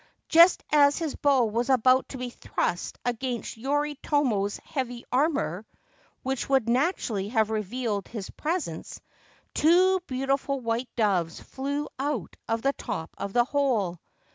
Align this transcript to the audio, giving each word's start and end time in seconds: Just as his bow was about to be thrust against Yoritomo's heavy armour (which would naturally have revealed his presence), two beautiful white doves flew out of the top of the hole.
Just 0.29 0.63
as 0.71 0.97
his 0.97 1.15
bow 1.15 1.45
was 1.45 1.69
about 1.69 2.09
to 2.09 2.17
be 2.17 2.31
thrust 2.31 2.97
against 3.05 3.55
Yoritomo's 3.55 4.57
heavy 4.63 5.05
armour 5.11 5.63
(which 6.23 6.49
would 6.49 6.67
naturally 6.67 7.29
have 7.29 7.51
revealed 7.51 8.07
his 8.07 8.31
presence), 8.31 8.99
two 9.53 9.99
beautiful 10.07 10.59
white 10.59 10.89
doves 10.95 11.39
flew 11.39 11.87
out 11.99 12.35
of 12.49 12.63
the 12.63 12.73
top 12.73 13.11
of 13.19 13.31
the 13.33 13.45
hole. 13.45 13.99